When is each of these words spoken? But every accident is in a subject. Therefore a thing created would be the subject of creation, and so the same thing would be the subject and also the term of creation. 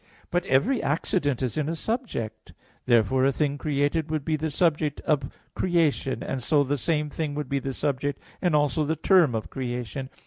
But 0.31 0.47
every 0.47 0.81
accident 0.81 1.43
is 1.43 1.59
in 1.59 1.69
a 1.69 1.75
subject. 1.75 2.53
Therefore 2.85 3.23
a 3.23 3.31
thing 3.31 3.59
created 3.59 4.09
would 4.09 4.25
be 4.25 4.35
the 4.35 4.49
subject 4.49 4.99
of 5.01 5.29
creation, 5.53 6.23
and 6.23 6.41
so 6.41 6.63
the 6.63 6.79
same 6.79 7.11
thing 7.11 7.35
would 7.35 7.49
be 7.49 7.59
the 7.59 7.71
subject 7.71 8.19
and 8.41 8.55
also 8.55 8.83
the 8.83 8.95
term 8.95 9.35
of 9.35 9.51
creation. 9.51 10.09